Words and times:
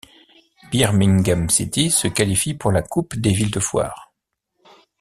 Birmingham 0.71 1.47
City 1.51 1.91
se 1.91 2.07
qualifie 2.07 2.55
pour 2.55 2.71
la 2.71 2.81
coupe 2.81 3.15
des 3.17 3.33
villes 3.33 3.51
de 3.51 3.59
foires. 3.59 4.11